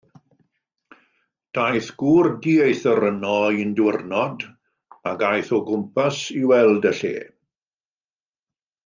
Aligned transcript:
Daeth 1.57 1.89
gŵr 2.03 2.29
dieithr 2.45 3.01
yno 3.11 3.35
un 3.65 3.75
diwrnod, 3.81 4.47
ac 5.13 5.27
aeth 5.29 5.53
o 5.59 5.61
gwmpas 5.69 6.23
i 6.41 6.43
weld 6.53 6.89
y 6.95 6.99
lle. 7.03 7.13